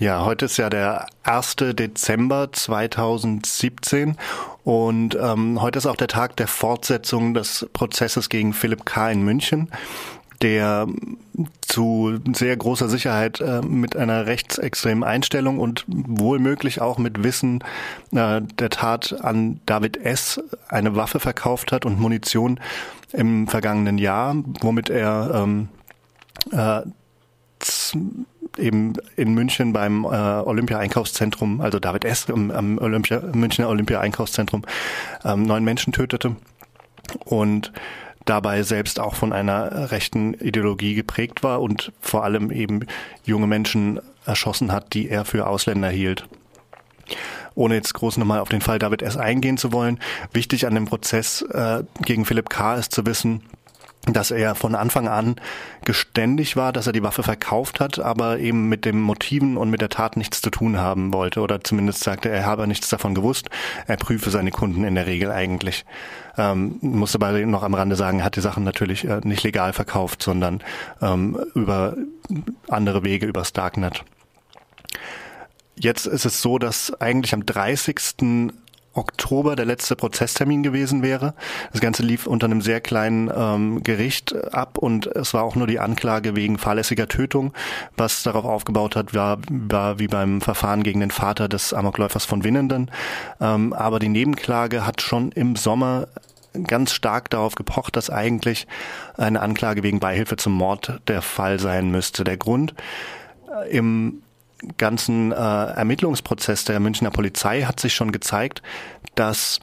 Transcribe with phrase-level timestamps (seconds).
[0.00, 1.56] Ja, heute ist ja der 1.
[1.74, 4.16] Dezember 2017
[4.64, 9.10] und ähm, heute ist auch der Tag der Fortsetzung des Prozesses gegen Philipp K.
[9.10, 9.68] in München,
[10.40, 10.86] der
[11.60, 17.62] zu sehr großer Sicherheit äh, mit einer rechtsextremen Einstellung und wohlmöglich auch mit Wissen
[18.12, 20.40] äh, der Tat an David S.
[20.70, 22.58] eine Waffe verkauft hat und Munition
[23.12, 25.68] im vergangenen Jahr, womit er ähm,
[26.52, 26.88] äh,
[28.58, 32.28] eben in München beim äh, Olympia-Einkaufszentrum, also David S.
[32.30, 34.62] am, am Olympia, Münchner Olympia-Einkaufszentrum,
[35.24, 36.36] ähm, neun Menschen tötete
[37.24, 37.72] und
[38.24, 42.86] dabei selbst auch von einer rechten Ideologie geprägt war und vor allem eben
[43.24, 46.28] junge Menschen erschossen hat, die er für Ausländer hielt.
[47.54, 49.16] Ohne jetzt groß nochmal auf den Fall David S.
[49.16, 49.98] eingehen zu wollen,
[50.32, 52.76] wichtig an dem Prozess äh, gegen Philipp K.
[52.76, 53.42] ist zu wissen,
[54.12, 55.36] dass er von Anfang an
[55.84, 59.80] geständig war, dass er die Waffe verkauft hat, aber eben mit dem Motiven und mit
[59.80, 63.50] der Tat nichts zu tun haben wollte oder zumindest sagte, er habe nichts davon gewusst.
[63.86, 65.84] Er prüfe seine Kunden in der Regel eigentlich.
[66.38, 69.72] Ähm, muss aber noch am Rande sagen, er hat die Sachen natürlich äh, nicht legal
[69.72, 70.62] verkauft, sondern
[71.02, 71.96] ähm, über
[72.68, 74.04] andere Wege, übers Darknet.
[75.76, 78.52] Jetzt ist es so, dass eigentlich am 30.
[78.92, 81.34] Oktober der letzte Prozesstermin gewesen wäre.
[81.72, 85.66] Das Ganze lief unter einem sehr kleinen ähm, Gericht ab und es war auch nur
[85.66, 87.52] die Anklage wegen fahrlässiger Tötung.
[87.96, 92.42] Was darauf aufgebaut hat, war, war wie beim Verfahren gegen den Vater des Amokläufers von
[92.42, 92.90] Winnenden.
[93.40, 96.08] Ähm, aber die Nebenklage hat schon im Sommer
[96.66, 98.66] ganz stark darauf gepocht, dass eigentlich
[99.16, 102.24] eine Anklage wegen Beihilfe zum Mord der Fall sein müsste.
[102.24, 102.74] Der Grund
[103.48, 104.22] äh, im
[104.78, 108.62] ganzen äh, Ermittlungsprozess der Münchner Polizei hat sich schon gezeigt,
[109.14, 109.60] dass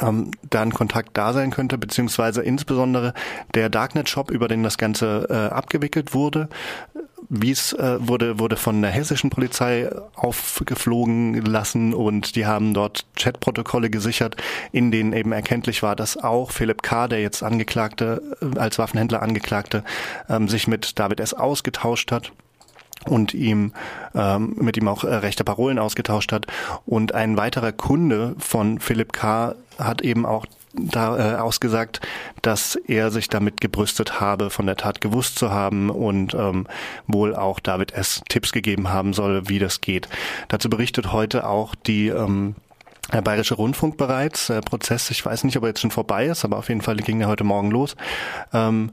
[0.00, 3.14] ähm, da ein Kontakt da sein könnte, beziehungsweise insbesondere
[3.54, 6.48] der Darknet-Shop, über den das Ganze äh, abgewickelt wurde,
[7.28, 13.06] wie es äh, wurde, wurde von der hessischen Polizei aufgeflogen lassen und die haben dort
[13.16, 14.36] Chatprotokolle gesichert,
[14.72, 19.22] in denen eben erkenntlich war, dass auch Philipp K., der jetzt Angeklagte, äh, als Waffenhändler
[19.22, 19.84] Angeklagte,
[20.28, 21.34] ähm, sich mit David S.
[21.34, 22.32] ausgetauscht hat
[23.08, 23.72] und ihm
[24.14, 26.46] ähm, mit ihm auch äh, rechte Parolen ausgetauscht hat.
[26.86, 29.54] Und ein weiterer Kunde von Philipp K.
[29.78, 32.00] hat eben auch da äh, ausgesagt,
[32.42, 36.66] dass er sich damit gebrüstet habe, von der Tat gewusst zu haben und ähm,
[37.06, 38.22] wohl auch David S.
[38.28, 40.08] Tipps gegeben haben soll, wie das geht.
[40.48, 42.56] Dazu berichtet heute auch die ähm,
[43.12, 44.46] der Bayerische Rundfunk bereits.
[44.46, 46.96] Der Prozess, ich weiß nicht, ob er jetzt schon vorbei ist, aber auf jeden Fall
[46.96, 47.96] ging er heute Morgen los.
[48.52, 48.90] Ähm,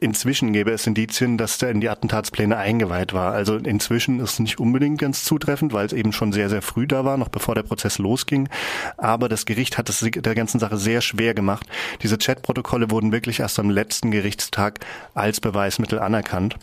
[0.00, 3.32] Inzwischen gäbe es Indizien, dass der in die Attentatspläne eingeweiht war.
[3.32, 6.86] Also inzwischen ist es nicht unbedingt ganz zutreffend, weil es eben schon sehr, sehr früh
[6.86, 8.50] da war, noch bevor der Prozess losging.
[8.98, 11.66] Aber das Gericht hat es der ganzen Sache sehr schwer gemacht.
[12.02, 14.80] Diese Chatprotokolle wurden wirklich erst am letzten Gerichtstag
[15.14, 16.56] als Beweismittel anerkannt.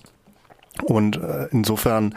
[0.84, 2.14] Und äh, insofern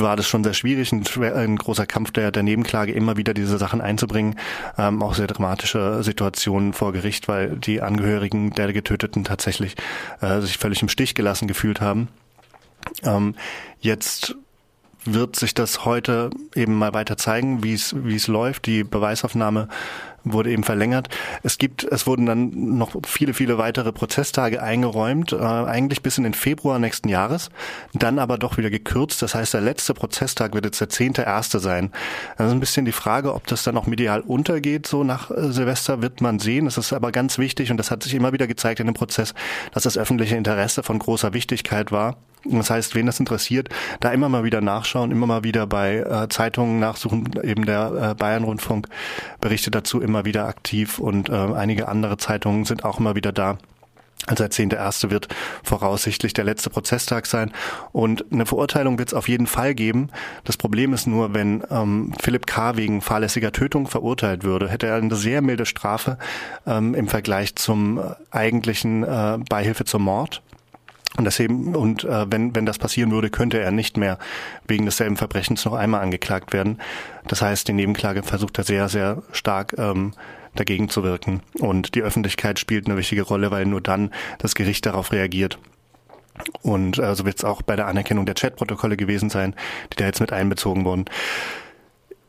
[0.00, 3.58] war das schon sehr schwierig, ein, ein großer Kampf der, der Nebenklage, immer wieder diese
[3.58, 4.36] Sachen einzubringen.
[4.78, 9.76] Ähm, auch sehr dramatische Situationen vor Gericht, weil die Angehörigen der Getöteten tatsächlich
[10.20, 12.08] äh, sich völlig im Stich gelassen gefühlt haben.
[13.02, 13.34] Ähm,
[13.80, 14.36] jetzt
[15.04, 18.66] wird sich das heute eben mal weiter zeigen, wie es wie es läuft.
[18.66, 19.68] Die Beweisaufnahme
[20.32, 21.08] wurde eben verlängert.
[21.42, 26.24] Es gibt, es wurden dann noch viele, viele weitere Prozesstage eingeräumt, äh, eigentlich bis in
[26.24, 27.50] den Februar nächsten Jahres,
[27.94, 29.22] dann aber doch wieder gekürzt.
[29.22, 31.90] Das heißt, der letzte Prozesstag wird jetzt der zehnte erste sein.
[32.36, 35.52] Das ist ein bisschen die Frage, ob das dann auch medial untergeht, so nach äh,
[35.52, 36.66] Silvester wird man sehen.
[36.66, 39.34] Es ist aber ganz wichtig und das hat sich immer wieder gezeigt in dem Prozess,
[39.72, 42.16] dass das öffentliche Interesse von großer Wichtigkeit war.
[42.50, 43.68] Das heißt, wen das interessiert,
[44.00, 47.28] da immer mal wieder nachschauen, immer mal wieder bei äh, Zeitungen nachsuchen.
[47.42, 48.88] Eben der äh, Bayern-Rundfunk
[49.40, 53.58] berichtet dazu immer wieder aktiv und äh, einige andere Zeitungen sind auch immer wieder da.
[54.26, 55.28] Also der zehnte erste wird
[55.62, 57.52] voraussichtlich der letzte Prozesstag sein.
[57.92, 60.08] Und eine Verurteilung wird es auf jeden Fall geben.
[60.44, 62.76] Das Problem ist nur, wenn ähm, Philipp K.
[62.76, 66.18] wegen fahrlässiger Tötung verurteilt würde, hätte er eine sehr milde Strafe
[66.66, 70.42] ähm, im Vergleich zum äh, eigentlichen äh, Beihilfe zum Mord.
[71.16, 74.18] Und deswegen, und äh, wenn, wenn das passieren würde, könnte er nicht mehr
[74.66, 76.78] wegen desselben Verbrechens noch einmal angeklagt werden.
[77.26, 80.12] Das heißt, die Nebenklage versucht er sehr, sehr stark ähm,
[80.54, 81.42] dagegen zu wirken.
[81.58, 85.58] Und die Öffentlichkeit spielt eine wichtige Rolle, weil nur dann das Gericht darauf reagiert.
[86.62, 89.54] Und äh, so wird es auch bei der Anerkennung der Chatprotokolle gewesen sein,
[89.92, 91.06] die da jetzt mit einbezogen wurden.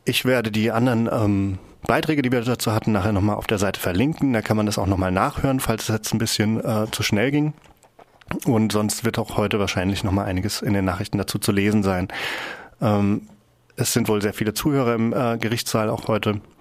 [0.04, 3.78] Ich werde die anderen ähm, Beiträge, die wir dazu hatten, nachher nochmal auf der Seite
[3.80, 4.32] verlinken.
[4.32, 7.30] Da kann man das auch nochmal nachhören, falls es jetzt ein bisschen äh, zu schnell
[7.30, 7.52] ging.
[8.44, 11.82] Und sonst wird auch heute wahrscheinlich noch mal einiges in den Nachrichten dazu zu lesen
[11.82, 12.08] sein.
[12.80, 13.22] Ähm,
[13.76, 16.40] es sind wohl sehr viele Zuhörer im äh, Gerichtssaal auch heute.